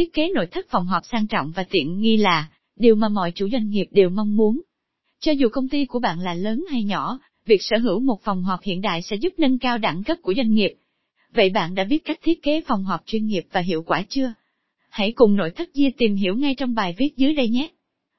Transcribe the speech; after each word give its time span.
thiết 0.00 0.12
kế 0.12 0.28
nội 0.28 0.46
thất 0.46 0.66
phòng 0.68 0.86
họp 0.86 1.02
sang 1.12 1.26
trọng 1.26 1.52
và 1.56 1.64
tiện 1.70 2.00
nghi 2.00 2.16
là 2.16 2.48
điều 2.76 2.94
mà 2.94 3.08
mọi 3.08 3.32
chủ 3.34 3.48
doanh 3.52 3.68
nghiệp 3.68 3.86
đều 3.90 4.10
mong 4.10 4.36
muốn. 4.36 4.60
Cho 5.20 5.32
dù 5.32 5.48
công 5.48 5.68
ty 5.68 5.84
của 5.84 5.98
bạn 5.98 6.20
là 6.20 6.34
lớn 6.34 6.64
hay 6.70 6.82
nhỏ, 6.82 7.18
việc 7.46 7.62
sở 7.62 7.78
hữu 7.78 8.00
một 8.00 8.22
phòng 8.22 8.42
họp 8.42 8.62
hiện 8.62 8.80
đại 8.80 9.02
sẽ 9.02 9.16
giúp 9.16 9.32
nâng 9.38 9.58
cao 9.58 9.78
đẳng 9.78 10.02
cấp 10.04 10.18
của 10.22 10.34
doanh 10.36 10.50
nghiệp. 10.50 10.74
Vậy 11.34 11.50
bạn 11.50 11.74
đã 11.74 11.84
biết 11.84 12.04
cách 12.04 12.18
thiết 12.22 12.42
kế 12.42 12.60
phòng 12.60 12.84
họp 12.84 13.00
chuyên 13.06 13.26
nghiệp 13.26 13.42
và 13.52 13.60
hiệu 13.60 13.82
quả 13.82 14.04
chưa? 14.08 14.32
Hãy 14.90 15.12
cùng 15.12 15.36
nội 15.36 15.50
thất 15.50 15.70
Dia 15.74 15.90
tìm 15.98 16.14
hiểu 16.14 16.34
ngay 16.34 16.54
trong 16.54 16.74
bài 16.74 16.94
viết 16.98 17.16
dưới 17.16 17.34
đây 17.34 17.48
nhé. 17.48 17.68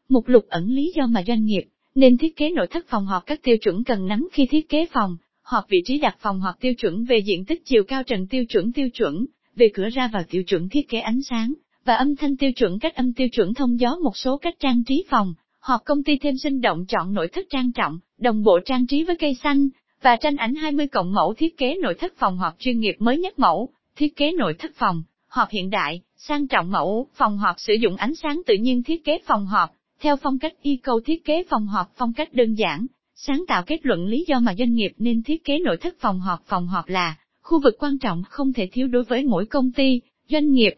Mục 0.10 0.28
lục 0.28 0.46
ẩn 0.50 0.68
lý 0.70 0.94
do 0.96 1.08
mà 1.08 1.24
doanh 1.28 1.46
nghiệp 1.46 1.64
nên 1.96 2.18
thiết 2.18 2.36
kế 2.36 2.50
nội 2.50 2.68
thất 2.68 2.86
phòng 2.88 3.06
họp 3.06 3.26
các 3.26 3.40
tiêu 3.44 3.58
chuẩn 3.58 3.84
cần 3.84 4.08
nắm 4.08 4.28
khi 4.32 4.46
thiết 4.46 4.70
kế 4.70 4.86
phòng 4.94 5.18
họp 5.42 5.70
vị 5.70 5.82
trí 5.86 6.00
đặt 6.00 6.16
phòng 6.20 6.40
họp 6.42 6.60
tiêu 6.60 6.74
chuẩn 6.74 7.06
về 7.06 7.18
diện 7.18 7.46
tích 7.46 7.62
chiều 7.66 7.84
cao 7.84 8.04
trần 8.04 8.28
tiêu 8.28 8.46
chuẩn 8.46 8.72
tiêu 8.72 8.90
chuẩn, 8.90 9.26
về 9.56 9.70
cửa 9.74 9.90
ra 9.94 10.10
vào 10.14 10.24
tiêu 10.30 10.44
chuẩn 10.44 10.70
thiết 10.70 10.90
kế 10.90 11.00
ánh 11.00 11.22
sáng 11.30 11.54
và 11.86 11.96
âm 11.96 12.16
thanh 12.16 12.38
tiêu 12.38 12.52
chuẩn 12.52 12.80
cách 12.80 12.96
âm 12.96 13.14
tiêu 13.14 13.28
chuẩn 13.30 13.54
thông 13.54 13.80
gió 13.80 13.96
một 14.04 14.18
số 14.18 14.38
cách 14.38 14.56
trang 14.60 14.84
trí 14.84 15.06
phòng. 15.10 15.34
Họp 15.60 15.82
công 15.86 16.04
ty 16.04 16.18
thêm 16.18 16.38
sinh 16.38 16.62
động 16.62 16.86
chọn 16.86 17.14
nội 17.14 17.28
thất 17.28 17.46
trang 17.50 17.72
trọng, 17.72 18.00
đồng 18.18 18.44
bộ 18.44 18.60
trang 18.66 18.88
trí 18.88 19.04
với 19.04 19.16
cây 19.16 19.38
xanh, 19.44 19.70
và 20.02 20.16
tranh 20.16 20.36
ảnh 20.36 20.56
20 20.56 20.88
cộng 20.88 21.14
mẫu 21.14 21.34
thiết 21.34 21.58
kế 21.58 21.76
nội 21.82 21.94
thất 22.00 22.14
phòng 22.18 22.38
họp 22.38 22.56
chuyên 22.60 22.80
nghiệp 22.80 22.96
mới 23.00 23.18
nhất 23.18 23.40
mẫu, 23.40 23.70
thiết 23.96 24.16
kế 24.16 24.32
nội 24.32 24.54
thất 24.60 24.72
phòng, 24.76 25.04
họp 25.28 25.50
hiện 25.50 25.70
đại, 25.70 26.02
sang 26.18 26.48
trọng 26.48 26.72
mẫu, 26.72 27.08
phòng 27.14 27.38
họp 27.38 27.56
sử 27.60 27.74
dụng 27.74 27.96
ánh 27.96 28.16
sáng 28.16 28.42
tự 28.46 28.54
nhiên 28.54 28.84
thiết 28.84 29.06
kế 29.06 29.20
phòng 29.26 29.46
họp, 29.46 29.70
theo 30.00 30.16
phong 30.16 30.40
cách 30.40 30.54
y 30.62 30.76
cầu 30.76 31.00
thiết 31.06 31.26
kế 31.26 31.44
phòng 31.50 31.68
họp 31.68 31.92
phong 31.96 32.14
cách 32.14 32.34
đơn 32.34 32.54
giản, 32.54 32.86
sáng 33.16 33.44
tạo 33.48 33.64
kết 33.64 33.86
luận 33.86 34.06
lý 34.06 34.26
do 34.28 34.40
mà 34.40 34.56
doanh 34.58 34.74
nghiệp 34.74 34.92
nên 34.98 35.24
thiết 35.24 35.44
kế 35.44 35.60
nội 35.60 35.78
thất 35.82 35.96
phòng 36.00 36.20
họp 36.20 36.44
phòng 36.46 36.68
họp 36.68 36.88
là 36.88 37.16
khu 37.42 37.62
vực 37.64 37.76
quan 37.80 38.00
trọng 38.00 38.24
không 38.30 38.54
thể 38.54 38.68
thiếu 38.72 38.88
đối 38.88 39.04
với 39.04 39.24
mỗi 39.24 39.46
công 39.46 39.72
ty, 39.72 40.02
doanh 40.30 40.52
nghiệp. 40.52 40.74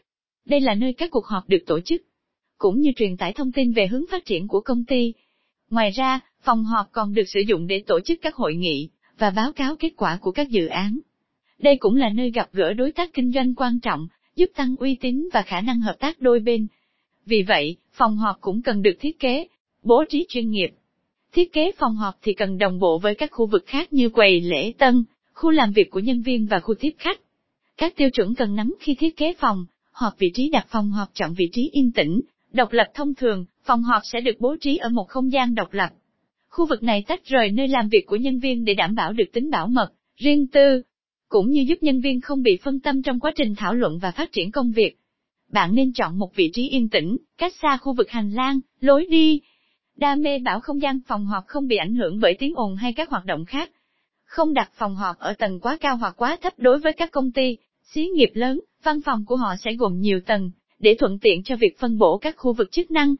Đây 0.45 0.61
là 0.61 0.75
nơi 0.75 0.93
các 0.93 1.11
cuộc 1.11 1.25
họp 1.25 1.49
được 1.49 1.63
tổ 1.65 1.79
chức, 1.79 2.01
cũng 2.57 2.79
như 2.79 2.91
truyền 2.95 3.17
tải 3.17 3.33
thông 3.33 3.51
tin 3.51 3.71
về 3.71 3.87
hướng 3.87 4.05
phát 4.11 4.25
triển 4.25 4.47
của 4.47 4.61
công 4.61 4.85
ty. 4.85 5.13
Ngoài 5.69 5.91
ra, 5.91 6.19
phòng 6.41 6.63
họp 6.63 6.91
còn 6.91 7.13
được 7.13 7.23
sử 7.27 7.39
dụng 7.47 7.67
để 7.67 7.83
tổ 7.87 7.99
chức 7.99 8.19
các 8.21 8.35
hội 8.35 8.55
nghị 8.55 8.89
và 9.17 9.29
báo 9.29 9.53
cáo 9.53 9.75
kết 9.75 9.93
quả 9.97 10.17
của 10.21 10.31
các 10.31 10.49
dự 10.49 10.67
án. 10.67 10.99
Đây 11.59 11.77
cũng 11.77 11.95
là 11.95 12.09
nơi 12.09 12.31
gặp 12.31 12.49
gỡ 12.53 12.73
đối 12.73 12.91
tác 12.91 13.13
kinh 13.13 13.31
doanh 13.31 13.55
quan 13.55 13.79
trọng, 13.79 14.07
giúp 14.35 14.49
tăng 14.55 14.75
uy 14.75 14.95
tín 14.95 15.29
và 15.33 15.41
khả 15.41 15.61
năng 15.61 15.81
hợp 15.81 15.95
tác 15.99 16.21
đôi 16.21 16.39
bên. 16.39 16.67
Vì 17.25 17.43
vậy, 17.43 17.75
phòng 17.91 18.17
họp 18.17 18.41
cũng 18.41 18.61
cần 18.61 18.81
được 18.81 18.95
thiết 18.99 19.19
kế, 19.19 19.47
bố 19.83 20.03
trí 20.09 20.25
chuyên 20.29 20.49
nghiệp. 20.49 20.69
Thiết 21.31 21.53
kế 21.53 21.71
phòng 21.77 21.95
họp 21.95 22.15
thì 22.21 22.33
cần 22.33 22.57
đồng 22.57 22.79
bộ 22.79 22.97
với 22.97 23.15
các 23.15 23.31
khu 23.31 23.45
vực 23.45 23.63
khác 23.67 23.93
như 23.93 24.09
quầy 24.09 24.41
lễ 24.41 24.73
tân, 24.77 25.03
khu 25.33 25.49
làm 25.49 25.71
việc 25.71 25.91
của 25.91 25.99
nhân 25.99 26.21
viên 26.21 26.45
và 26.45 26.59
khu 26.59 26.75
tiếp 26.79 26.91
khách. 26.97 27.19
Các 27.77 27.95
tiêu 27.95 28.09
chuẩn 28.09 28.35
cần 28.35 28.55
nắm 28.55 28.73
khi 28.79 28.95
thiết 28.95 29.17
kế 29.17 29.33
phòng, 29.33 29.65
họp 29.93 30.13
vị 30.19 30.31
trí 30.33 30.49
đặt 30.49 30.65
phòng 30.69 30.91
họp 30.91 31.09
chọn 31.13 31.33
vị 31.33 31.49
trí 31.53 31.69
yên 31.73 31.91
tĩnh, 31.91 32.21
độc 32.51 32.71
lập 32.71 32.87
thông 32.93 33.15
thường, 33.15 33.45
phòng 33.63 33.83
họp 33.83 34.01
sẽ 34.11 34.21
được 34.21 34.35
bố 34.39 34.55
trí 34.61 34.77
ở 34.77 34.89
một 34.89 35.07
không 35.09 35.31
gian 35.31 35.55
độc 35.55 35.73
lập. 35.73 35.89
Khu 36.49 36.65
vực 36.65 36.83
này 36.83 37.03
tách 37.07 37.25
rời 37.25 37.51
nơi 37.51 37.67
làm 37.67 37.89
việc 37.89 38.05
của 38.07 38.15
nhân 38.15 38.39
viên 38.39 38.65
để 38.65 38.73
đảm 38.73 38.95
bảo 38.95 39.13
được 39.13 39.31
tính 39.33 39.49
bảo 39.49 39.67
mật, 39.67 39.93
riêng 40.15 40.47
tư, 40.47 40.81
cũng 41.29 41.49
như 41.49 41.61
giúp 41.61 41.77
nhân 41.81 42.01
viên 42.01 42.21
không 42.21 42.43
bị 42.43 42.57
phân 42.63 42.79
tâm 42.79 43.01
trong 43.01 43.19
quá 43.19 43.31
trình 43.35 43.55
thảo 43.55 43.73
luận 43.73 43.99
và 43.99 44.11
phát 44.11 44.31
triển 44.31 44.51
công 44.51 44.71
việc. 44.71 44.97
Bạn 45.51 45.75
nên 45.75 45.93
chọn 45.93 46.19
một 46.19 46.35
vị 46.35 46.49
trí 46.53 46.69
yên 46.69 46.89
tĩnh, 46.89 47.17
cách 47.37 47.53
xa 47.61 47.77
khu 47.77 47.93
vực 47.93 48.09
hành 48.09 48.31
lang, 48.31 48.59
lối 48.79 49.05
đi. 49.09 49.41
Đa 49.95 50.15
mê 50.15 50.39
bảo 50.39 50.59
không 50.59 50.81
gian 50.81 50.99
phòng 51.07 51.25
họp 51.25 51.43
không 51.47 51.67
bị 51.67 51.75
ảnh 51.75 51.95
hưởng 51.95 52.19
bởi 52.19 52.35
tiếng 52.39 52.53
ồn 52.55 52.75
hay 52.75 52.93
các 52.93 53.09
hoạt 53.09 53.25
động 53.25 53.45
khác. 53.45 53.71
Không 54.25 54.53
đặt 54.53 54.71
phòng 54.73 54.95
họp 54.95 55.19
ở 55.19 55.33
tầng 55.33 55.59
quá 55.59 55.77
cao 55.81 55.95
hoặc 55.97 56.13
quá 56.17 56.37
thấp 56.41 56.53
đối 56.57 56.79
với 56.79 56.93
các 56.93 57.11
công 57.11 57.31
ty, 57.31 57.57
xí 57.83 58.07
nghiệp 58.07 58.29
lớn, 58.33 58.59
văn 58.83 59.01
phòng 59.05 59.25
của 59.25 59.35
họ 59.35 59.55
sẽ 59.63 59.73
gồm 59.73 59.99
nhiều 59.99 60.19
tầng, 60.25 60.51
để 60.79 60.95
thuận 60.99 61.19
tiện 61.19 61.43
cho 61.43 61.55
việc 61.55 61.79
phân 61.79 61.97
bổ 61.97 62.17
các 62.17 62.35
khu 62.37 62.53
vực 62.53 62.71
chức 62.71 62.91
năng. 62.91 63.15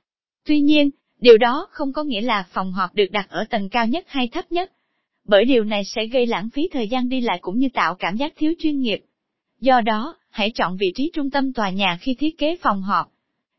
Tuy 0.46 0.62
nhiên, 0.62 0.90
điều 1.20 1.38
đó 1.38 1.68
không 1.72 1.94
có 1.94 2.04
nghĩa 2.04 2.22
là 2.22 2.46
phòng 2.52 2.72
họp 2.72 2.96
được 2.96 3.12
đặt 3.12 3.30
ở 3.30 3.46
tầng 3.50 3.70
cao 3.70 3.88
nhất 3.88 4.06
hay 4.08 4.28
thấp 4.28 4.52
nhất 4.52 4.72
bởi 5.26 5.46
điều 5.46 5.64
này 5.64 5.84
sẽ 5.86 6.06
gây 6.06 6.26
lãng 6.26 6.50
phí 6.50 6.70
thời 6.72 6.88
gian 6.88 7.10
đi 7.10 7.22
lại 7.22 7.40
cũng 7.42 7.58
như 7.58 7.68
tạo 7.74 7.96
cảm 7.96 8.18
giác 8.18 8.34
thiếu 8.36 8.54
chuyên 8.60 8.80
nghiệp. 8.80 9.00
Do 9.60 9.82
đó, 9.82 10.16
hãy 10.30 10.52
chọn 10.56 10.78
vị 10.78 10.92
trí 10.96 11.12
trung 11.14 11.30
tâm 11.30 11.54
tòa 11.54 11.70
nhà 11.70 11.98
khi 12.02 12.16
thiết 12.20 12.38
kế 12.38 12.56
phòng 12.62 12.82
họp. 12.82 13.12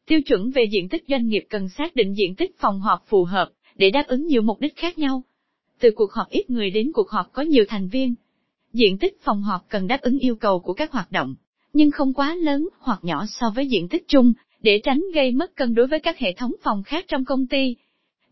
Tiêu 0.07 0.21
chuẩn 0.23 0.51
về 0.51 0.65
diện 0.73 0.89
tích 0.89 1.05
doanh 1.09 1.27
nghiệp 1.27 1.47
cần 1.51 1.69
xác 1.69 1.97
định 1.97 2.15
diện 2.15 2.34
tích 2.34 2.59
phòng 2.59 2.81
họp 2.81 3.05
phù 3.07 3.25
hợp, 3.25 3.51
để 3.77 3.91
đáp 3.91 4.05
ứng 4.07 4.27
nhiều 4.27 4.43
mục 4.43 4.61
đích 4.61 4.77
khác 4.77 4.99
nhau. 4.99 5.23
Từ 5.81 5.91
cuộc 5.97 6.12
họp 6.12 6.28
ít 6.28 6.51
người 6.51 6.71
đến 6.71 6.93
cuộc 6.95 7.11
họp 7.11 7.33
có 7.33 7.43
nhiều 7.43 7.65
thành 7.69 7.89
viên. 7.89 8.15
Diện 8.73 8.99
tích 8.99 9.23
phòng 9.23 9.43
họp 9.43 9.69
cần 9.69 9.87
đáp 9.87 10.01
ứng 10.01 10.19
yêu 10.19 10.37
cầu 10.37 10.61
của 10.61 10.73
các 10.73 10.93
hoạt 10.93 11.12
động, 11.12 11.34
nhưng 11.75 11.91
không 11.91 12.15
quá 12.15 12.35
lớn 12.35 12.69
hoặc 12.79 12.99
nhỏ 13.03 13.27
so 13.29 13.47
với 13.55 13.67
diện 13.67 13.89
tích 13.89 14.05
chung, 14.09 14.33
để 14.61 14.81
tránh 14.85 15.03
gây 15.15 15.33
mất 15.33 15.57
cân 15.57 15.75
đối 15.75 15.87
với 15.87 16.01
các 16.01 16.19
hệ 16.19 16.33
thống 16.33 16.53
phòng 16.62 16.83
khác 16.83 17.05
trong 17.09 17.25
công 17.25 17.47
ty. 17.47 17.77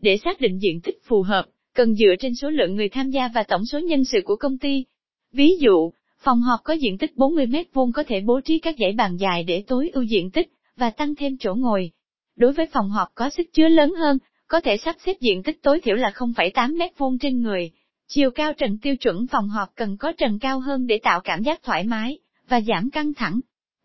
Để 0.01 0.17
xác 0.17 0.41
định 0.41 0.59
diện 0.61 0.81
tích 0.81 0.97
phù 1.03 1.21
hợp, 1.21 1.45
cần 1.75 1.95
dựa 1.95 2.15
trên 2.19 2.35
số 2.35 2.49
lượng 2.49 2.75
người 2.75 2.89
tham 2.89 3.09
gia 3.09 3.27
và 3.27 3.43
tổng 3.43 3.65
số 3.65 3.79
nhân 3.79 4.03
sự 4.03 4.21
của 4.25 4.35
công 4.35 4.57
ty. 4.57 4.85
Ví 5.33 5.57
dụ, 5.59 5.91
phòng 6.19 6.41
họp 6.41 6.59
có 6.63 6.73
diện 6.73 6.97
tích 6.97 7.17
40 7.17 7.45
mét 7.45 7.73
vuông 7.73 7.91
có 7.91 8.03
thể 8.07 8.21
bố 8.21 8.41
trí 8.41 8.59
các 8.59 8.75
dãy 8.79 8.91
bàn 8.91 9.17
dài 9.17 9.43
để 9.43 9.63
tối 9.67 9.89
ưu 9.93 10.03
diện 10.03 10.31
tích 10.31 10.51
và 10.77 10.89
tăng 10.89 11.15
thêm 11.15 11.37
chỗ 11.39 11.55
ngồi. 11.55 11.91
Đối 12.35 12.53
với 12.53 12.65
phòng 12.73 12.89
họp 12.89 13.07
có 13.15 13.29
sức 13.29 13.47
chứa 13.53 13.67
lớn 13.67 13.93
hơn, 13.95 14.17
có 14.47 14.61
thể 14.61 14.77
sắp 14.77 14.95
xếp 15.05 15.19
diện 15.19 15.43
tích 15.43 15.61
tối 15.61 15.79
thiểu 15.79 15.95
là 15.95 16.11
0,8 16.15 16.77
mét 16.77 16.97
vuông 16.97 17.17
trên 17.19 17.41
người. 17.41 17.71
Chiều 18.07 18.31
cao 18.31 18.53
trần 18.53 18.77
tiêu 18.81 18.95
chuẩn 18.95 19.27
phòng 19.27 19.49
họp 19.49 19.69
cần 19.75 19.97
có 19.97 20.11
trần 20.11 20.39
cao 20.39 20.59
hơn 20.59 20.87
để 20.87 20.99
tạo 21.03 21.19
cảm 21.23 21.43
giác 21.43 21.63
thoải 21.63 21.83
mái 21.83 22.19
và 22.53 22.61
giảm 22.61 22.89
căng 22.89 23.13
thẳng. 23.13 23.39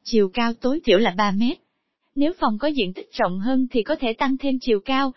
Chiều 0.05 0.29
cao 0.35 0.53
tối 0.55 0.81
thiểu 0.85 0.99
là 0.99 1.15
3 1.17 1.31
mét. 1.31 1.59
Nếu 2.15 2.33
phòng 2.41 2.59
có 2.59 2.69
diện 2.69 2.93
tích 2.93 3.09
rộng 3.13 3.41
hơn 3.41 3.67
thì 3.71 3.83
có 3.83 3.97
thể 3.97 4.13
tăng 4.13 4.37
thêm 4.39 4.59
chiều 4.61 4.81
cao, 4.81 5.13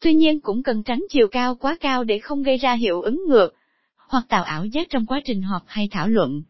Tuy 0.00 0.14
nhiên 0.14 0.40
cũng 0.40 0.62
cần 0.62 0.82
tránh 0.82 1.04
chiều 1.10 1.28
cao 1.28 1.54
quá 1.54 1.76
cao 1.80 2.04
để 2.04 2.18
không 2.18 2.42
gây 2.42 2.56
ra 2.56 2.74
hiệu 2.74 3.00
ứng 3.00 3.22
ngược, 3.28 3.54
hoặc 4.08 4.24
tạo 4.28 4.42
ảo 4.42 4.66
giác 4.66 4.86
trong 4.90 5.06
quá 5.06 5.20
trình 5.24 5.42
họp 5.42 5.62
hay 5.66 5.88
thảo 5.90 6.08
luận. 6.08 6.42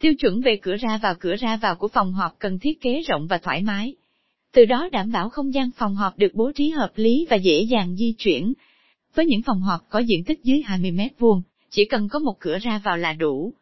Tiêu 0.00 0.14
chuẩn 0.14 0.40
về 0.40 0.58
cửa 0.62 0.76
ra 0.76 0.98
vào 1.02 1.14
cửa 1.20 1.34
ra 1.36 1.56
vào 1.56 1.76
của 1.76 1.88
phòng 1.88 2.12
họp 2.12 2.38
cần 2.38 2.58
thiết 2.58 2.80
kế 2.80 3.02
rộng 3.08 3.26
và 3.26 3.38
thoải 3.38 3.62
mái. 3.62 3.94
Từ 4.52 4.64
đó 4.64 4.88
đảm 4.92 5.12
bảo 5.12 5.28
không 5.28 5.54
gian 5.54 5.70
phòng 5.76 5.94
họp 5.94 6.18
được 6.18 6.34
bố 6.34 6.52
trí 6.54 6.70
hợp 6.70 6.92
lý 6.94 7.26
và 7.30 7.36
dễ 7.36 7.62
dàng 7.62 7.96
di 7.96 8.14
chuyển. 8.18 8.52
Với 9.14 9.26
những 9.26 9.42
phòng 9.42 9.60
họp 9.60 9.80
có 9.88 9.98
diện 9.98 10.24
tích 10.24 10.40
dưới 10.42 10.62
20 10.62 10.90
mét 10.90 11.12
vuông, 11.18 11.42
chỉ 11.70 11.84
cần 11.84 12.08
có 12.08 12.18
một 12.18 12.34
cửa 12.40 12.58
ra 12.58 12.80
vào 12.84 12.96
là 12.96 13.12
đủ. 13.12 13.52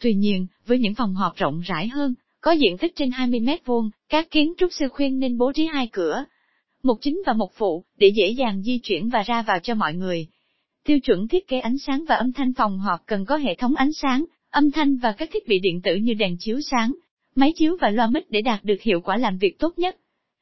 Tuy 0.00 0.14
nhiên, 0.14 0.46
với 0.66 0.78
những 0.78 0.94
phòng 0.94 1.14
họp 1.14 1.36
rộng 1.36 1.60
rãi 1.60 1.88
hơn, 1.88 2.14
có 2.40 2.52
diện 2.52 2.78
tích 2.78 2.96
trên 2.96 3.10
20 3.10 3.40
mét 3.40 3.66
vuông, 3.66 3.90
các 4.08 4.30
kiến 4.30 4.52
trúc 4.58 4.72
sư 4.72 4.88
khuyên 4.88 5.18
nên 5.18 5.38
bố 5.38 5.52
trí 5.52 5.66
hai 5.66 5.88
cửa, 5.92 6.24
một 6.82 6.98
chính 7.00 7.22
và 7.26 7.32
một 7.32 7.52
phụ, 7.54 7.84
để 7.98 8.08
dễ 8.16 8.30
dàng 8.30 8.62
di 8.62 8.78
chuyển 8.78 9.08
và 9.08 9.22
ra 9.22 9.42
vào 9.42 9.58
cho 9.62 9.74
mọi 9.74 9.94
người. 9.94 10.26
Tiêu 10.84 11.00
chuẩn 11.00 11.28
thiết 11.28 11.48
kế 11.48 11.60
ánh 11.60 11.78
sáng 11.78 12.04
và 12.08 12.14
âm 12.14 12.32
thanh 12.32 12.52
phòng 12.54 12.78
họp 12.78 13.00
cần 13.06 13.24
có 13.24 13.36
hệ 13.36 13.54
thống 13.54 13.76
ánh 13.76 13.92
sáng, 13.92 14.24
âm 14.50 14.70
thanh 14.70 14.96
và 14.96 15.12
các 15.12 15.28
thiết 15.32 15.48
bị 15.48 15.58
điện 15.58 15.80
tử 15.82 15.94
như 15.94 16.14
đèn 16.14 16.36
chiếu 16.38 16.60
sáng, 16.60 16.92
máy 17.34 17.52
chiếu 17.56 17.76
và 17.80 17.90
loa 17.90 18.06
mic 18.06 18.30
để 18.30 18.40
đạt 18.40 18.64
được 18.64 18.80
hiệu 18.82 19.00
quả 19.00 19.16
làm 19.16 19.38
việc 19.38 19.58
tốt 19.58 19.78
nhất. 19.78 19.96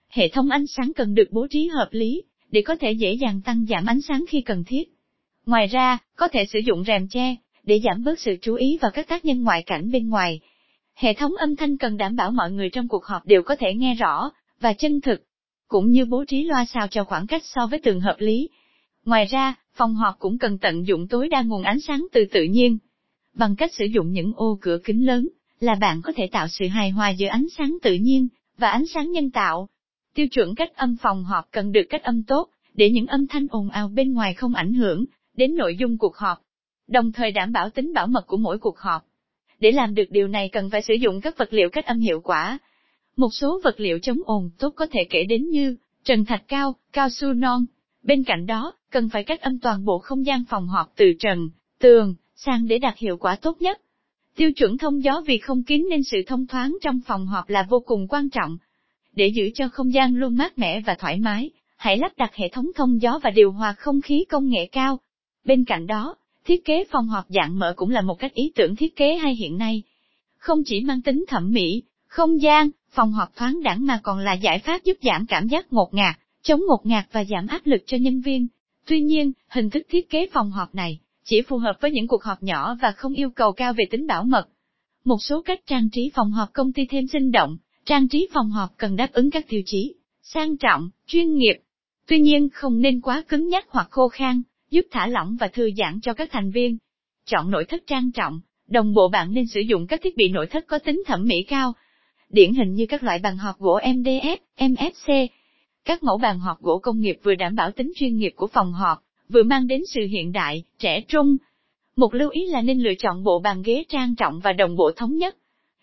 Hệ 0.09 0.29
thống 0.29 0.51
ánh 0.51 0.67
sáng 0.67 0.93
cần 0.97 1.15
được 1.15 1.29
bố 1.31 1.47
trí 1.51 1.67
hợp 1.67 1.89
lý, 1.91 2.23
để 2.51 2.63
có 2.63 2.77
thể 2.77 2.93
dễ 2.93 3.13
dàng 3.13 3.41
tăng 3.45 3.67
giảm 3.69 3.87
ánh 3.87 4.01
sáng 4.01 4.25
khi 4.29 4.41
cần 4.41 4.65
thiết. 4.65 4.85
Ngoài 5.47 5.67
ra, 5.67 5.99
có 6.17 6.29
thể 6.29 6.45
sử 6.47 6.59
dụng 6.59 6.85
rèm 6.85 7.09
che, 7.09 7.37
để 7.67 7.81
giảm 7.85 8.05
bớt 8.05 8.21
sự 8.21 8.37
chú 8.43 8.55
ý 8.55 8.79
vào 8.81 8.91
các 8.91 9.09
tác 9.09 9.25
nhân 9.25 9.43
ngoại 9.43 9.63
cảnh 9.63 9.91
bên 9.91 10.09
ngoài. 10.09 10.41
Hệ 10.95 11.15
thống 11.15 11.33
âm 11.37 11.57
thanh 11.57 11.77
cần 11.77 11.97
đảm 11.97 12.17
bảo 12.17 12.31
mọi 12.31 12.53
người 12.53 12.71
trong 12.71 12.89
cuộc 12.89 13.05
họp 13.05 13.27
đều 13.27 13.43
có 13.43 13.57
thể 13.57 13.75
nghe 13.75 13.95
rõ, 13.95 14.31
và 14.61 14.73
chân 14.73 15.01
thực, 15.01 15.23
cũng 15.69 15.91
như 15.91 16.05
bố 16.05 16.25
trí 16.25 16.45
loa 16.45 16.65
sao 16.65 16.89
cho 16.89 17.05
khoảng 17.05 17.27
cách 17.27 17.43
so 17.45 17.67
với 17.67 17.79
tường 17.79 18.01
hợp 18.01 18.17
lý. 18.19 18.49
Ngoài 19.05 19.25
ra, 19.25 19.55
phòng 19.75 19.95
họp 19.95 20.19
cũng 20.19 20.39
cần 20.39 20.59
tận 20.59 20.87
dụng 20.87 21.09
tối 21.09 21.29
đa 21.29 21.43
nguồn 21.43 21.63
ánh 21.63 21.81
sáng 21.81 22.07
từ 22.13 22.25
tự 22.33 22.43
nhiên. 22.43 22.79
Bằng 23.35 23.57
cách 23.57 23.75
sử 23.75 23.85
dụng 23.85 24.13
những 24.13 24.33
ô 24.37 24.59
cửa 24.61 24.79
kính 24.85 25.07
lớn, 25.07 25.29
là 25.61 25.75
bạn 25.75 26.03
có 26.03 26.13
thể 26.17 26.27
tạo 26.33 26.49
sự 26.49 26.67
hài 26.67 26.91
hòa 26.91 27.11
giữa 27.11 27.29
ánh 27.29 27.47
sáng 27.59 27.77
tự 27.83 27.95
nhiên 27.95 28.29
và 28.59 28.71
ánh 28.71 28.87
sáng 28.87 29.11
nhân 29.11 29.31
tạo. 29.31 29.69
Tiêu 30.15 30.29
chuẩn 30.29 30.55
cách 30.55 30.77
âm 30.77 30.97
phòng 30.97 31.25
họp 31.25 31.49
cần 31.51 31.73
được 31.73 31.85
cách 31.91 32.03
âm 32.03 32.23
tốt, 32.23 32.49
để 32.75 32.91
những 32.91 33.07
âm 33.07 33.27
thanh 33.27 33.47
ồn 33.51 33.71
ào 33.71 33.89
bên 33.89 34.13
ngoài 34.13 34.35
không 34.35 34.55
ảnh 34.55 34.73
hưởng 34.73 35.05
đến 35.37 35.57
nội 35.57 35.77
dung 35.77 35.99
cuộc 35.99 36.17
họp, 36.17 36.44
đồng 36.89 37.13
thời 37.13 37.33
đảm 37.33 37.53
bảo 37.53 37.71
tính 37.71 37.93
bảo 37.95 38.07
mật 38.07 38.27
của 38.27 38.37
mỗi 38.37 38.59
cuộc 38.59 38.79
họp. 38.79 39.07
Để 39.61 39.73
làm 39.73 39.95
được 39.95 40.11
điều 40.11 40.29
này 40.29 40.49
cần 40.49 40.71
phải 40.71 40.83
sử 40.83 40.95
dụng 40.95 41.21
các 41.21 41.39
vật 41.39 41.53
liệu 41.53 41.69
cách 41.71 41.87
âm 41.87 41.99
hiệu 41.99 42.21
quả, 42.21 42.59
một 43.17 43.29
số 43.33 43.61
vật 43.65 43.81
liệu 43.81 43.99
chống 43.99 44.19
ồn 44.25 44.51
tốt 44.59 44.71
có 44.77 44.87
thể 44.87 45.05
kể 45.11 45.25
đến 45.25 45.49
như 45.49 45.77
trần 46.05 46.25
thạch 46.25 46.43
cao, 46.49 46.75
cao 46.93 47.09
su 47.11 47.33
non. 47.33 47.65
Bên 48.03 48.25
cạnh 48.25 48.47
đó, 48.47 48.73
cần 48.91 49.09
phải 49.09 49.25
cách 49.25 49.41
âm 49.41 49.59
toàn 49.59 49.85
bộ 49.85 49.99
không 49.99 50.27
gian 50.27 50.45
phòng 50.49 50.69
họp 50.69 50.93
từ 50.97 51.13
trần, 51.21 51.51
tường, 51.79 52.15
sang 52.37 52.69
để 52.69 52.79
đạt 52.79 52.99
hiệu 52.99 53.17
quả 53.17 53.37
tốt 53.37 53.57
nhất. 53.61 53.81
Tiêu 54.37 54.53
chuẩn 54.53 54.79
thông 54.79 55.05
gió 55.05 55.23
vì 55.27 55.39
không 55.39 55.63
kín 55.63 55.87
nên 55.91 56.03
sự 56.03 56.23
thông 56.27 56.47
thoáng 56.47 56.77
trong 56.83 57.01
phòng 57.07 57.27
họp 57.27 57.49
là 57.49 57.67
vô 57.71 57.81
cùng 57.87 58.09
quan 58.09 58.31
trọng. 58.31 58.59
Để 59.13 59.27
giữ 59.27 59.51
cho 59.55 59.69
không 59.69 59.93
gian 59.93 60.17
luôn 60.17 60.37
mát 60.37 60.59
mẻ 60.59 60.81
và 60.81 60.95
thoải 60.95 61.19
mái, 61.19 61.51
hãy 61.77 61.99
lắp 61.99 62.13
đặt 62.17 62.35
hệ 62.35 62.49
thống 62.49 62.71
thông 62.77 63.03
gió 63.03 63.21
và 63.23 63.31
điều 63.31 63.53
hòa 63.53 63.73
không 63.73 64.01
khí 64.01 64.25
công 64.29 64.49
nghệ 64.49 64.67
cao. 64.73 64.99
Bên 65.45 65.65
cạnh 65.65 65.87
đó, 65.87 66.15
thiết 66.45 66.65
kế 66.65 66.85
phòng 66.91 67.09
họp 67.09 67.25
dạng 67.29 67.59
mở 67.59 67.73
cũng 67.77 67.91
là 67.91 68.01
một 68.01 68.15
cách 68.19 68.35
ý 68.35 68.53
tưởng 68.55 68.77
thiết 68.77 68.97
kế 68.97 69.15
hay 69.15 69.35
hiện 69.35 69.59
nay. 69.59 69.83
Không 70.37 70.63
chỉ 70.67 70.81
mang 70.81 71.03
tính 71.03 71.25
thẩm 71.29 71.53
mỹ, 71.53 71.83
Không 72.07 72.43
gian, 72.43 72.71
phòng 72.91 73.13
họp 73.13 73.37
thoáng 73.37 73.63
đẳng 73.63 73.87
mà 73.87 74.01
còn 74.03 74.19
là 74.19 74.33
giải 74.33 74.59
pháp 74.59 74.85
giúp 74.85 74.97
giảm 75.03 75.27
cảm 75.27 75.49
giác 75.49 75.73
ngột 75.73 75.95
ngạt, 75.95 76.19
chống 76.43 76.61
ngột 76.69 76.87
ngạt 76.87 77.07
và 77.13 77.25
giảm 77.25 77.47
áp 77.47 77.61
lực 77.65 77.83
cho 77.87 77.97
nhân 77.97 78.21
viên. 78.21 78.47
Tuy 78.87 79.01
nhiên, 79.01 79.33
hình 79.49 79.71
thức 79.71 79.83
thiết 79.89 80.11
kế 80.11 80.27
phòng 80.33 80.51
họp 80.51 80.75
này 80.75 80.99
chỉ 81.25 81.43
phù 81.43 81.59
hợp 81.59 81.77
với 81.81 81.91
những 81.91 82.07
cuộc 82.07 82.23
họp 82.23 82.43
nhỏ 82.43 82.77
và 82.83 82.93
không 82.93 83.15
yêu 83.15 83.31
cầu 83.31 83.53
cao 83.53 83.73
về 83.73 83.85
tính 83.91 84.07
bảo 84.07 84.25
mật. 84.25 84.49
Một 85.05 85.17
số 85.21 85.43
cách 85.43 85.61
trang 85.67 85.89
trí 85.93 86.11
phòng 86.15 86.31
họp 86.31 86.53
công 86.53 86.73
ty 86.73 86.87
thêm 86.87 87.07
sinh 87.07 87.33
động, 87.33 87.57
trang 87.85 88.09
trí 88.09 88.29
phòng 88.35 88.51
họp 88.51 88.71
cần 88.77 88.97
đáp 88.97 89.13
ứng 89.13 89.31
các 89.31 89.49
tiêu 89.49 89.61
chí 89.67 89.95
sang 90.23 90.57
trọng, 90.57 90.91
chuyên 91.07 91.35
nghiệp. 91.35 91.55
Tuy 92.07 92.21
nhiên 92.21 92.49
không 92.49 92.81
nên 92.81 93.01
quá 93.01 93.25
cứng 93.29 93.49
nhắc 93.49 93.67
hoặc 93.69 93.87
khô 93.91 94.09
khan, 94.09 94.43
giúp 94.75 94.87
thả 94.91 95.07
lỏng 95.07 95.37
và 95.41 95.49
thư 95.49 95.71
giãn 95.77 96.01
cho 96.03 96.15
các 96.15 96.29
thành 96.33 96.51
viên. 96.51 96.79
Chọn 97.27 97.51
nội 97.51 97.65
thất 97.65 97.83
trang 97.87 98.13
trọng, 98.13 98.41
đồng 98.69 98.95
bộ 98.95 99.09
bạn 99.09 99.35
nên 99.35 99.47
sử 99.47 99.61
dụng 99.61 99.87
các 99.87 100.01
thiết 100.03 100.17
bị 100.17 100.29
nội 100.29 100.47
thất 100.47 100.65
có 100.67 100.79
tính 100.79 101.03
thẩm 101.07 101.25
mỹ 101.25 101.43
cao. 101.43 101.73
Điển 102.29 102.55
hình 102.55 102.75
như 102.75 102.87
các 102.87 103.03
loại 103.03 103.19
bàn 103.19 103.37
họp 103.37 103.59
gỗ 103.59 103.79
MDF, 103.81 104.37
MFC. 104.59 105.27
Các 105.85 106.03
mẫu 106.03 106.19
bàn 106.19 106.39
họp 106.39 106.61
gỗ 106.61 106.79
công 106.79 107.01
nghiệp 107.01 107.17
vừa 107.23 107.35
đảm 107.35 107.55
bảo 107.55 107.71
tính 107.71 107.93
chuyên 107.97 108.17
nghiệp 108.17 108.33
của 108.37 108.47
phòng 108.47 108.73
họp, 108.73 109.03
vừa 109.29 109.43
mang 109.43 109.67
đến 109.67 109.83
sự 109.95 110.01
hiện 110.07 110.33
đại, 110.33 110.65
trẻ 110.79 111.01
trung. 111.01 111.37
Một 111.97 112.15
lưu 112.15 112.31
ý 112.31 112.47
là 112.47 112.63
nên 112.63 112.81
lựa 112.81 112.95
chọn 112.99 113.25
bộ 113.25 113.39
bàn 113.39 113.63
ghế 113.63 113.85
trang 113.89 114.15
trọng 114.15 114.41
và 114.41 114.53
đồng 114.53 114.77
bộ 114.77 114.91
thống 114.97 115.17
nhất. 115.17 115.37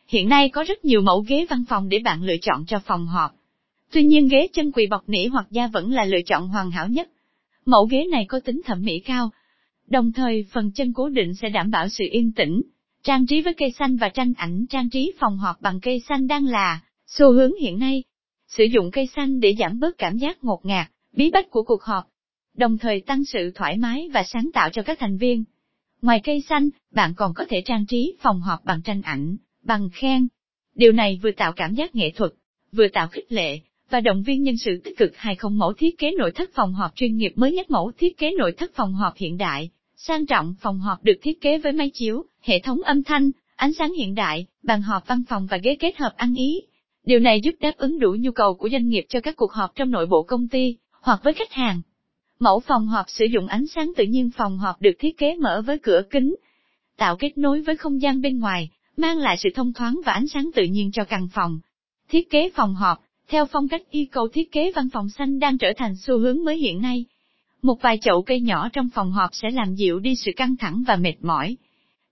Hiện 0.07 0.29
nay 0.29 0.49
có 0.49 0.63
rất 0.63 0.85
nhiều 0.85 1.01
mẫu 1.01 1.25
ghế 1.27 1.45
văn 1.49 1.63
phòng 1.69 1.89
để 1.89 1.99
bạn 1.99 2.23
lựa 2.23 2.37
chọn 2.41 2.65
cho 2.67 2.79
phòng 2.85 3.07
họp. 3.07 3.31
Tuy 3.91 4.03
nhiên 4.03 4.27
ghế 4.27 4.47
chân 4.53 4.71
quỳ 4.71 4.87
bọc 4.87 5.09
nỉ 5.09 5.25
hoặc 5.25 5.45
da 5.49 5.67
vẫn 5.67 5.91
là 5.91 6.05
lựa 6.05 6.21
chọn 6.25 6.47
hoàn 6.47 6.71
hảo 6.71 6.87
nhất. 6.87 7.09
Mẫu 7.65 7.85
ghế 7.85 8.05
này 8.11 8.25
có 8.25 8.39
tính 8.39 8.61
thẩm 8.65 8.81
mỹ 8.81 8.99
cao. 8.99 9.29
Đồng 9.87 10.11
thời 10.11 10.45
phần 10.51 10.71
chân 10.71 10.93
cố 10.93 11.09
định 11.09 11.33
sẽ 11.35 11.49
đảm 11.49 11.71
bảo 11.71 11.89
sự 11.89 12.03
yên 12.11 12.31
tĩnh. 12.31 12.61
Trang 13.03 13.25
trí 13.27 13.41
với 13.41 13.53
cây 13.53 13.71
xanh 13.71 13.97
và 13.97 14.09
tranh 14.09 14.33
ảnh 14.37 14.65
trang 14.69 14.89
trí 14.89 15.13
phòng 15.19 15.37
họp 15.37 15.61
bằng 15.61 15.79
cây 15.79 16.01
xanh 16.09 16.27
đang 16.27 16.45
là 16.45 16.81
xu 17.07 17.31
hướng 17.31 17.51
hiện 17.61 17.79
nay. 17.79 18.03
Sử 18.47 18.63
dụng 18.63 18.91
cây 18.91 19.07
xanh 19.15 19.39
để 19.39 19.55
giảm 19.59 19.79
bớt 19.79 19.97
cảm 19.97 20.17
giác 20.17 20.43
ngột 20.43 20.65
ngạt, 20.65 20.91
bí 21.13 21.31
bách 21.31 21.49
của 21.49 21.63
cuộc 21.63 21.83
họp 21.83 22.11
đồng 22.53 22.77
thời 22.77 23.01
tăng 23.01 23.25
sự 23.25 23.51
thoải 23.55 23.77
mái 23.77 24.09
và 24.13 24.23
sáng 24.23 24.49
tạo 24.53 24.69
cho 24.69 24.81
các 24.83 24.99
thành 24.99 25.17
viên. 25.17 25.43
Ngoài 26.01 26.21
cây 26.23 26.43
xanh, 26.49 26.69
bạn 26.91 27.13
còn 27.17 27.33
có 27.33 27.45
thể 27.49 27.61
trang 27.65 27.85
trí 27.85 28.15
phòng 28.21 28.41
họp 28.41 28.65
bằng 28.65 28.81
tranh 28.81 29.01
ảnh, 29.01 29.37
bằng 29.63 29.89
khen. 29.93 30.27
Điều 30.75 30.91
này 30.91 31.19
vừa 31.23 31.31
tạo 31.31 31.53
cảm 31.55 31.73
giác 31.73 31.95
nghệ 31.95 32.11
thuật, 32.11 32.31
vừa 32.71 32.87
tạo 32.87 33.07
khích 33.07 33.31
lệ, 33.31 33.59
và 33.91 33.99
động 33.99 34.23
viên 34.23 34.43
nhân 34.43 34.57
sự 34.57 34.81
tích 34.83 34.97
cực 34.97 35.17
hay 35.17 35.35
không 35.35 35.57
mẫu 35.57 35.73
thiết 35.73 35.97
kế 35.97 36.11
nội 36.11 36.31
thất 36.31 36.49
phòng 36.53 36.73
họp 36.73 36.95
chuyên 36.95 37.17
nghiệp 37.17 37.33
mới 37.35 37.51
nhất 37.51 37.71
mẫu 37.71 37.91
thiết 37.97 38.17
kế 38.17 38.31
nội 38.31 38.51
thất 38.51 38.71
phòng 38.75 38.93
họp 38.93 39.15
hiện 39.15 39.37
đại, 39.37 39.69
sang 39.95 40.25
trọng 40.25 40.55
phòng 40.61 40.79
họp 40.79 41.03
được 41.03 41.13
thiết 41.21 41.41
kế 41.41 41.57
với 41.57 41.71
máy 41.71 41.91
chiếu, 41.93 42.23
hệ 42.41 42.59
thống 42.59 42.81
âm 42.81 43.03
thanh, 43.03 43.31
ánh 43.55 43.73
sáng 43.73 43.93
hiện 43.93 44.15
đại, 44.15 44.45
bàn 44.63 44.81
họp 44.81 45.07
văn 45.07 45.23
phòng 45.29 45.47
và 45.49 45.57
ghế 45.57 45.75
kết 45.75 45.97
hợp 45.97 46.13
ăn 46.17 46.33
ý. 46.35 46.61
Điều 47.05 47.19
này 47.19 47.41
giúp 47.41 47.55
đáp 47.59 47.71
ứng 47.77 47.99
đủ 47.99 48.15
nhu 48.19 48.31
cầu 48.31 48.53
của 48.53 48.69
doanh 48.69 48.87
nghiệp 48.87 49.05
cho 49.09 49.19
các 49.19 49.35
cuộc 49.35 49.51
họp 49.51 49.75
trong 49.75 49.91
nội 49.91 50.05
bộ 50.05 50.23
công 50.23 50.47
ty, 50.47 50.77
hoặc 51.01 51.19
với 51.23 51.33
khách 51.33 51.51
hàng. 51.51 51.81
Mẫu 52.39 52.59
phòng 52.59 52.87
họp 52.87 53.09
sử 53.09 53.25
dụng 53.25 53.47
ánh 53.47 53.67
sáng 53.67 53.91
tự 53.97 54.03
nhiên 54.03 54.29
phòng 54.37 54.57
họp 54.57 54.81
được 54.81 54.93
thiết 54.99 55.17
kế 55.17 55.35
mở 55.35 55.61
với 55.61 55.79
cửa 55.79 56.01
kính, 56.09 56.35
tạo 56.97 57.15
kết 57.15 57.37
nối 57.37 57.61
với 57.61 57.77
không 57.77 58.01
gian 58.01 58.21
bên 58.21 58.39
ngoài, 58.39 58.69
mang 58.97 59.17
lại 59.17 59.37
sự 59.37 59.49
thông 59.55 59.73
thoáng 59.73 59.99
và 60.05 60.13
ánh 60.13 60.27
sáng 60.27 60.49
tự 60.55 60.63
nhiên 60.63 60.91
cho 60.91 61.03
căn 61.03 61.27
phòng. 61.33 61.59
Thiết 62.09 62.29
kế 62.29 62.49
phòng 62.55 62.75
họp, 62.75 63.03
theo 63.31 63.45
phong 63.45 63.67
cách 63.67 63.81
yêu 63.91 64.05
cầu 64.11 64.27
thiết 64.27 64.51
kế 64.51 64.71
văn 64.75 64.89
phòng 64.93 65.09
xanh 65.09 65.39
đang 65.39 65.57
trở 65.57 65.73
thành 65.77 65.95
xu 65.95 66.19
hướng 66.19 66.43
mới 66.43 66.57
hiện 66.57 66.81
nay. 66.81 67.05
Một 67.61 67.81
vài 67.81 67.97
chậu 68.01 68.21
cây 68.21 68.41
nhỏ 68.41 68.69
trong 68.73 68.89
phòng 68.93 69.11
họp 69.11 69.29
sẽ 69.33 69.51
làm 69.51 69.75
dịu 69.75 69.99
đi 69.99 70.15
sự 70.15 70.31
căng 70.35 70.55
thẳng 70.57 70.83
và 70.87 70.95
mệt 70.95 71.13
mỏi. 71.21 71.57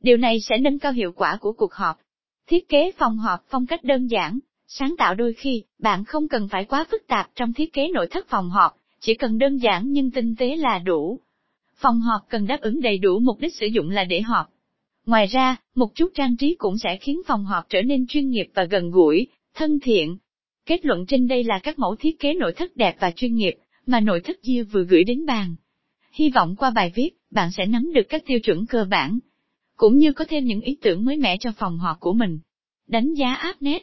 Điều 0.01 0.17
này 0.17 0.39
sẽ 0.39 0.57
nâng 0.57 0.79
cao 0.79 0.91
hiệu 0.91 1.11
quả 1.11 1.37
của 1.41 1.51
cuộc 1.51 1.73
họp. 1.73 1.99
Thiết 2.47 2.69
kế 2.69 2.91
phòng 2.97 3.17
họp 3.17 3.45
phong 3.49 3.65
cách 3.65 3.83
đơn 3.83 4.07
giản, 4.07 4.39
sáng 4.67 4.95
tạo 4.97 5.15
đôi 5.15 5.33
khi, 5.33 5.63
bạn 5.79 6.05
không 6.05 6.27
cần 6.27 6.47
phải 6.47 6.65
quá 6.65 6.85
phức 6.91 7.07
tạp 7.07 7.29
trong 7.35 7.53
thiết 7.53 7.73
kế 7.73 7.87
nội 7.87 8.07
thất 8.11 8.27
phòng 8.29 8.49
họp, 8.49 8.77
chỉ 8.99 9.13
cần 9.15 9.37
đơn 9.37 9.57
giản 9.57 9.91
nhưng 9.91 10.11
tinh 10.11 10.35
tế 10.35 10.55
là 10.55 10.79
đủ. 10.79 11.19
Phòng 11.75 12.01
họp 12.01 12.21
cần 12.29 12.47
đáp 12.47 12.61
ứng 12.61 12.81
đầy 12.81 12.97
đủ 12.97 13.19
mục 13.19 13.39
đích 13.39 13.55
sử 13.55 13.65
dụng 13.65 13.89
là 13.89 14.03
để 14.03 14.21
họp. 14.21 14.49
Ngoài 15.05 15.27
ra, 15.27 15.55
một 15.75 15.95
chút 15.95 16.11
trang 16.15 16.37
trí 16.37 16.55
cũng 16.55 16.77
sẽ 16.77 16.97
khiến 16.97 17.21
phòng 17.27 17.45
họp 17.45 17.69
trở 17.69 17.81
nên 17.81 18.07
chuyên 18.07 18.29
nghiệp 18.29 18.47
và 18.53 18.63
gần 18.63 18.91
gũi, 18.91 19.27
thân 19.55 19.79
thiện. 19.79 20.17
Kết 20.69 20.85
luận 20.85 21.05
trên 21.05 21.27
đây 21.27 21.43
là 21.43 21.59
các 21.59 21.79
mẫu 21.79 21.95
thiết 21.95 22.19
kế 22.19 22.33
nội 22.33 22.53
thất 22.53 22.75
đẹp 22.75 22.95
và 22.99 23.11
chuyên 23.11 23.35
nghiệp, 23.35 23.55
mà 23.85 23.99
nội 23.99 24.21
thất 24.21 24.37
Diêu 24.43 24.65
vừa 24.71 24.83
gửi 24.83 25.03
đến 25.03 25.25
bàn. 25.25 25.55
Hy 26.11 26.29
vọng 26.29 26.55
qua 26.55 26.69
bài 26.69 26.91
viết, 26.95 27.09
bạn 27.31 27.51
sẽ 27.51 27.65
nắm 27.65 27.93
được 27.93 28.09
các 28.09 28.23
tiêu 28.25 28.39
chuẩn 28.39 28.65
cơ 28.65 28.85
bản, 28.89 29.19
cũng 29.77 29.97
như 29.97 30.13
có 30.13 30.25
thêm 30.29 30.45
những 30.45 30.61
ý 30.61 30.77
tưởng 30.81 31.05
mới 31.05 31.17
mẻ 31.17 31.37
cho 31.37 31.51
phòng 31.57 31.77
họp 31.77 31.99
của 31.99 32.13
mình. 32.13 32.39
Đánh 32.87 33.13
giá 33.13 33.33
Appnet 33.33 33.81